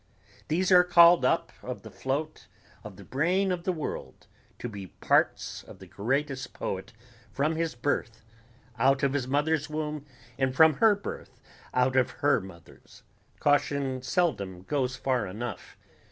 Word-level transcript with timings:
these 0.47 0.71
are 0.71 0.83
called 0.83 1.23
up 1.23 1.51
of 1.61 1.83
the 1.83 1.91
float 1.91 2.47
of 2.83 2.95
the 2.95 3.03
brain 3.03 3.51
of 3.51 3.65
the 3.65 3.71
world 3.71 4.25
to 4.57 4.67
be 4.67 4.87
parts 4.87 5.61
of 5.65 5.77
the 5.77 5.85
greatest 5.85 6.53
poet 6.53 6.91
from 7.31 7.55
his 7.55 7.75
birth 7.75 8.23
out 8.79 9.03
of 9.03 9.13
his 9.13 9.27
mother's 9.27 9.69
womb 9.69 10.03
and 10.39 10.55
from 10.55 10.73
her 10.81 10.95
birth 10.95 11.39
out 11.71 11.95
of 11.95 12.09
her 12.25 12.41
mother's. 12.41 13.03
Caution 13.39 14.01
seldom 14.01 14.63
goes 14.63 14.95
far 14.95 15.27
enough. 15.27 15.77